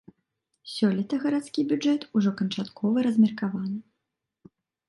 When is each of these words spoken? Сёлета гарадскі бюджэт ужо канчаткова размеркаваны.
Сёлета 0.75 1.19
гарадскі 1.25 1.65
бюджэт 1.71 2.01
ужо 2.21 2.29
канчаткова 2.41 2.97
размеркаваны. 3.09 3.77